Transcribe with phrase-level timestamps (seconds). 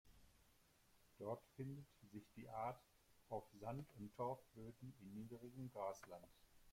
[1.19, 2.81] Dort findet sich die Art
[3.29, 6.25] auf Sand- und Torfböden in niedrigem Grasland.